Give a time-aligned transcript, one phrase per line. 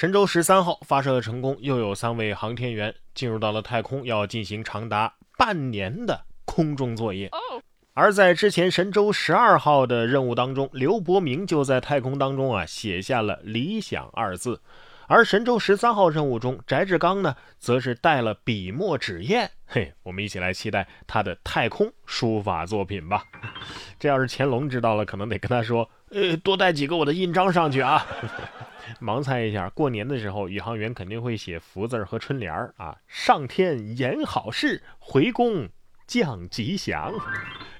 [0.00, 7.30] 神舟十三号发射成功，又有三位航天员进入到了太空，要进行长达半年的空中作业。
[7.92, 14.62] 而在之前神舟十二号的任务当中，刘伯明就在太空当中啊写下了“理想”二字。
[15.06, 19.50] 而神舟十三号任务中，翟志刚呢，则是带了笔墨纸砚。
[19.66, 23.24] 嘿，我们一起来期待他的太空书法作品吧。
[23.98, 28.06] 这要是乾隆知道了，可能得跟他说：“呃，多带几个我的印章上去啊。”
[29.00, 35.68] 盲猜一下，过年的时候，宇航员肯定会写福字和春联儿啊，“上天言好事，回宫
[36.06, 37.12] 降吉祥。”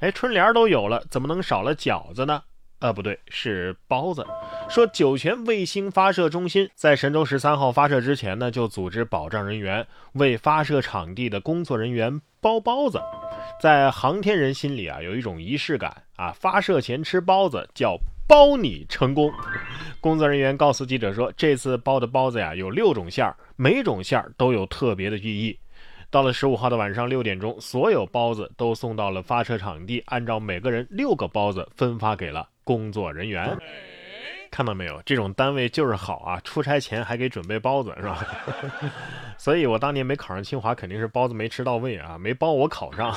[0.00, 2.42] 哎，春联都有了，怎么能少了饺子呢？
[2.78, 4.26] 呃，不对，是包子。
[4.70, 12.98] 说酒泉卫星发射中心在神舟十三号发射之前呢，就组织保障人员为发射场地的工作人员包包子。
[13.60, 17.98] 在航天人心里啊，有一种仪式感啊，发射前吃包子叫
[18.30, 19.28] 包你成功。
[20.00, 25.58] 工作人员告诉记者说，这次包的包子呀有六种馅儿，每种馅儿都有特别的寓意。
[26.10, 33.58] 到了十五号的晚上六点钟，所有包子都送到了发射场地，按照每个人六个包子分发给了工作人员。
[34.48, 36.40] 看到没有，这种单位就是好啊！
[36.44, 38.24] 出差前还给准备包子，是吧？
[39.38, 43.12] 所以我当年没考上清华，肯定是包子没吃到位啊，没包我考上。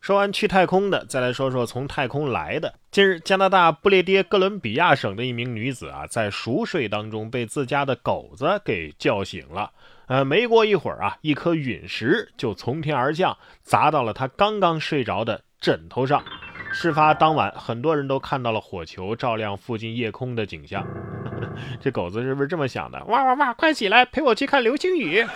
[0.00, 2.72] 说完去太空的，再来说说从太空来的。
[2.90, 9.70] 近日，加拿大不列颠哥伦比亚省的一名女子啊，在熟睡当中被自家的狗子给叫醒了。
[10.06, 16.24] 呃，没过一会儿啊，一颗陨石就从天而降，砸到了她刚刚睡着的枕头上。
[16.72, 20.86] 事发当晚，很多人都看到了火球照亮附近夜空的景象。
[21.78, 23.04] 这狗子是不是这么想的？
[23.04, 23.52] 哇哇哇！
[23.52, 25.26] 快起来，陪我去看流星雨。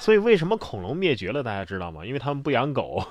[0.00, 1.42] 所以，为什么恐龙灭绝了？
[1.42, 2.04] 大家知道吗？
[2.04, 3.04] 因为他们不养狗。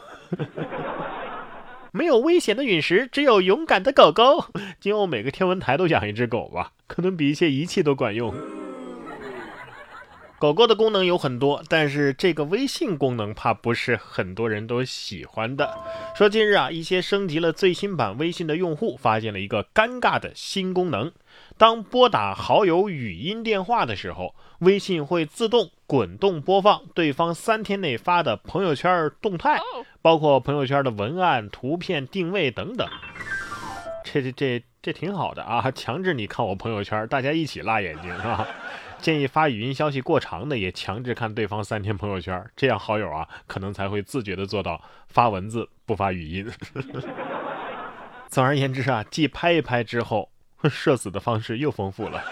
[1.94, 4.46] 没有危险的陨石，只有勇敢的狗狗。
[4.80, 8.34] 今后每个天文台都养一只狗吧，可能比一些仪器都管用。
[10.38, 15.78] 狗狗的功能有很多，但是这个微信功能怕不是很多人都喜欢的。
[16.16, 21.12] 说近日啊，一些升级了最新版微信的用户发现了一个尴尬的新功能：
[21.60, 29.60] 当拨打好友语音电话的时候，微信会自动滚动播放对方三天内发的朋友圈动态，
[30.02, 32.88] 包括朋友圈的文案、图片、定位等等。
[34.06, 38.48] 这这这这挺好的啊，强制你看我朋友圈，大家一起辣眼睛是吧？
[39.02, 46.50] 建议发语音消息过长的也强制看对方三天朋友圈，这样好友啊可能才会自觉的做到发文字不发语音。
[48.32, 50.30] 总而言之啊，继拍一拍之后，
[50.70, 52.24] 社死的方式又丰富了。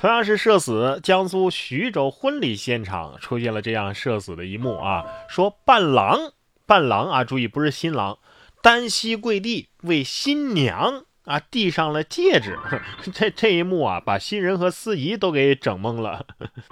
[0.00, 6.32] 同样是社死，江苏徐州婚礼现场出现了这样社死的一幕啊，说伴郎
[6.66, 8.18] 伴郎啊，注意不是新郎，
[8.62, 11.04] 单膝跪地为新娘。
[11.24, 12.58] 啊，递上了戒指，
[13.14, 16.26] 这这一幕啊，把新人和司仪都给整懵了。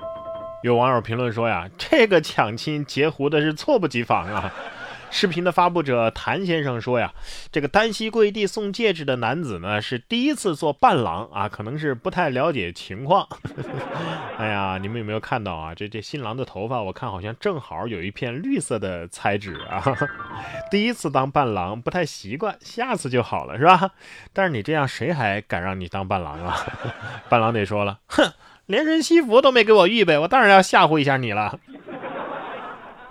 [0.63, 4.53] 有网友评论说呀，这个抢亲截胡的是猝不及防啊。
[5.13, 7.13] 视频的发布者谭先生说呀，
[7.53, 13.29] 这个单膝跪地送戒指的男子呢是第一次做伴郎啊，可能是不太了解情况。
[14.39, 15.75] 哎呀，你们有没有看到啊？
[15.75, 19.85] 这这新郎的头发，我看好像正好有一片绿色的彩纸啊。
[20.73, 23.91] 第一次当伴郎不太习惯，下次就好了是吧？
[24.33, 26.57] 但是你这样，谁还敢让你当伴郎啊？
[27.29, 28.33] 伴郎得说了，哼，
[28.65, 31.61] 连身西服都没给我预备，我当然要吓唬一下你了。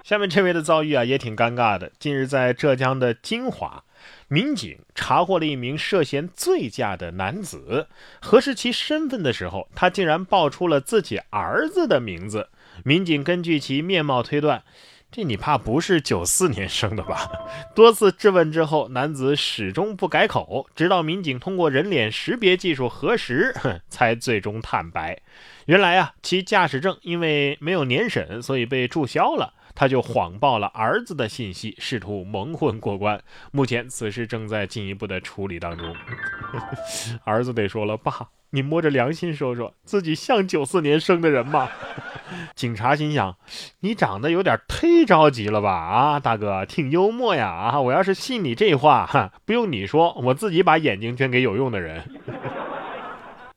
[0.03, 1.91] 下面这位的遭遇啊，也挺尴尬的。
[1.99, 3.83] 近日，在浙江的金华，
[4.27, 7.87] 民警查获了一名涉嫌醉驾的男子。
[8.19, 12.49] 核实其身份的时候，他竟然报出了自己儿子的名字。
[12.83, 14.63] 民警根据其面貌推断，
[15.11, 17.29] 这你怕不是九四年生的吧？
[17.75, 23.53] 多次质问之后，男子始终不改口，直到民警通过人脸识别技术核实，
[23.87, 25.21] 才最终坦白。
[25.67, 29.53] 原来啊，其驾驶证因为没有年审，所以被注销了。
[29.81, 33.19] 他就谎报了儿子的信息，试图蒙混过关。
[33.51, 35.95] 目前此事正在进一步的处理当中。
[37.25, 41.67] 儿子得说了，爸，你摸着良心说说，自己像九四年生的人吗？
[42.53, 43.35] 警察心想，
[43.79, 45.71] 你长得有点忒着急了吧？
[45.71, 47.47] 啊，大哥，挺幽默呀！
[47.49, 52.07] 啊，我要是信你这话，哈，不用你说，我自己把眼睛捐给有用的人。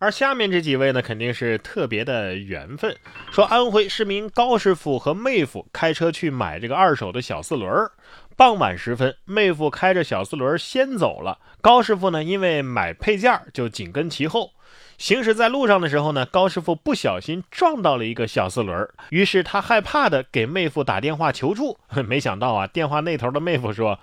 [0.05, 2.95] 而下面这几位呢，肯定是特别的缘分。
[3.31, 7.93] 说安徽市民高师傅和妹夫开车去买这个二手的小四轮儿，
[8.37, 14.51] 傍晚时分，妹夫开着小四轮先走了，高师傅呢因为买配件就紧跟其后。
[14.99, 21.79] 行驶在路上的时候呢，高师傅不小心撞到了一个小四轮，于是他害怕的给妹夫打电话求助。
[22.07, 23.99] 没想到啊，电话那头的妹夫说：“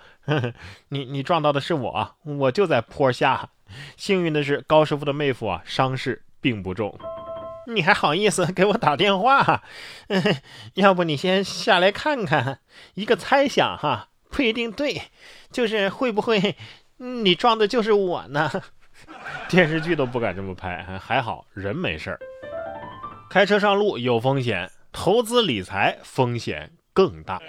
[0.90, 3.50] 你你撞到的是我，我就在坡下。”
[3.96, 6.98] 幸运的是，高师傅的妹夫啊，伤势并不重。
[7.68, 9.62] 你还好意思给我打电话？
[10.74, 12.58] 要不你先下来看看，
[12.94, 15.02] 一个猜想哈，不一定对，
[15.52, 16.56] 就是会不会
[16.96, 18.50] 你撞的就是我呢？
[19.48, 22.18] 电视剧都不敢这么拍，还好人没事儿。
[23.30, 27.40] 开车上路有风险，投资理财风险更大。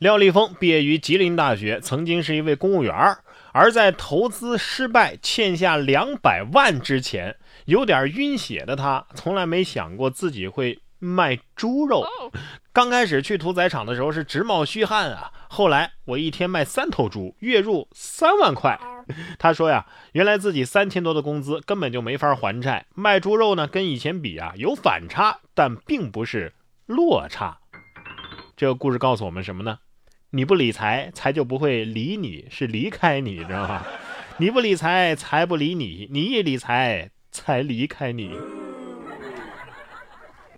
[0.00, 12.04] 廖立峰毕业于吉林大学，曾经是一位公务员儿而在投资失败欠下两百万之前，有点晕血的他，从来没想过自己会卖猪肉。
[12.72, 18.78] 刚开始去屠宰场的时候是直冒虚汗啊，后来我一天卖三头猪，月入三万块。
[19.38, 26.52] 他说呀，原来自己三千多的工资根本就没法还债，卖猪肉呢跟以前比啊有反差，但并不是
[26.86, 27.58] 落差。
[28.56, 29.78] 这个故事告诉我们什么呢？
[30.30, 33.86] 你不理财，财就不会理你，是离开你，知道吗？
[34.36, 38.36] 你不理财，财不理你；你一理财，财离开你。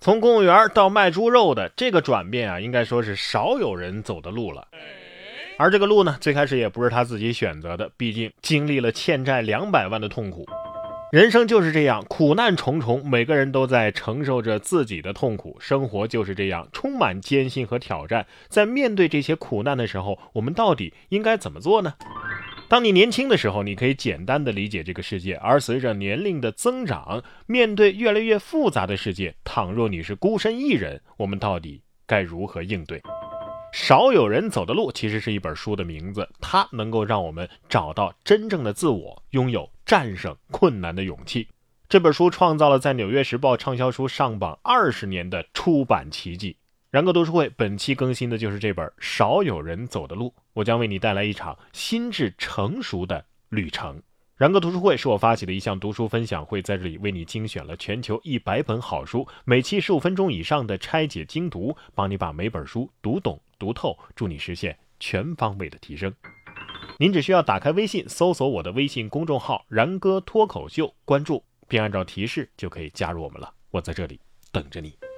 [0.00, 4.67] 从公务员到卖猪肉的这个转变啊，应该说是少有人走的路了。
[5.56, 10.44] 而这个路呢，最开始也不是他自己选择的，毕竟经历了欠债两百万的痛苦。
[11.10, 15.56] 人生就是这样，苦难重重，每个人都在承受着自己的痛苦。
[15.58, 18.24] 生活就是这样，充满艰辛和挑战。
[18.48, 21.94] 在面对这些苦难的时候，我们到底应该怎么做呢？
[22.68, 33.02] 当你年轻的时候，你可以简单的理解这个世界；而随着年龄的增长，面对越来越复杂的世界，倘若你是孤身一人，我们到底该如何应对？
[33.72, 41.49] 少有人走的路，其实是一本书的名字，它能够让我们找到真正的自我，拥有战胜困难的勇气。
[41.88, 46.56] 这本书创造了在《纽约时报》畅销书上榜二十年的出版奇迹。
[46.90, 54.02] 然哥读书会本期更新的就是这本《少有人走的路》，我将为你带来一场心智成熟的旅程。
[54.37, 63.40] 然哥读书会是我发起的一项读书分享会，在这里为你精选了全球一百本好书，每期十五分钟以上的拆解精读，帮你把每本书读懂。
[63.60, 66.12] 读透，助你实现全方位的提升。
[66.98, 73.54] 您只需要打开微信，搜索我的微信公众号“然哥脱口秀”，关注并按照提示就可以加入我们了。
[73.70, 74.18] 我在这里
[74.50, 75.09] 等着你。